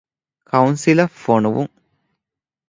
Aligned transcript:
ކައުންސިލަށް 0.49 1.13
ފޮނުވުން. 1.23 1.73